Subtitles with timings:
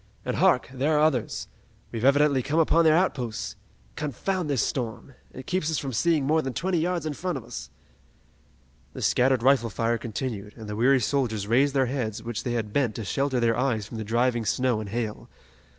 [0.25, 1.47] And hark, there are others!
[1.91, 3.55] We've evidently come upon their outposts!
[3.95, 5.13] Confound this storm!
[5.31, 7.69] It keeps us from seeing more than twenty yards in front of us!"
[8.93, 12.73] The scattered rifle fire continued, and the weary soldiers raised their heads which they had
[12.73, 15.29] bent to shelter their eyes from the driving snow and hail.